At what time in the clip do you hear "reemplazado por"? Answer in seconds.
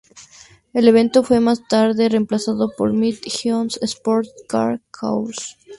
2.09-2.91